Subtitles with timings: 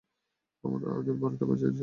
[0.63, 1.79] আমরা ওদের বারোটা বাজিয়ে ছাড়বো।